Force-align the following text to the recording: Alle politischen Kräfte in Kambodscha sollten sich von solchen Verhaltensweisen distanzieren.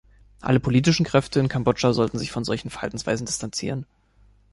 Alle 0.39 0.59
politischen 0.59 1.05
Kräfte 1.05 1.39
in 1.39 1.47
Kambodscha 1.47 1.93
sollten 1.93 2.17
sich 2.17 2.31
von 2.31 2.43
solchen 2.43 2.71
Verhaltensweisen 2.71 3.27
distanzieren. 3.27 3.85